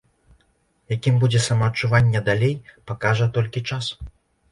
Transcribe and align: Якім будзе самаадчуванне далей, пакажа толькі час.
Якім 0.95 1.19
будзе 1.23 1.41
самаадчуванне 1.47 2.21
далей, 2.29 2.55
пакажа 2.93 3.29
толькі 3.37 3.63
час. 3.69 3.85